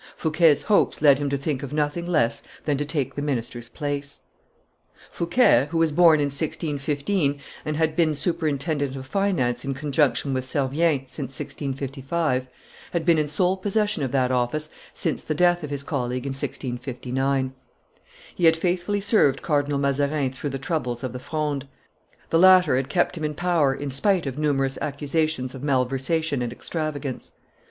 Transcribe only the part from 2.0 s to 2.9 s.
less than to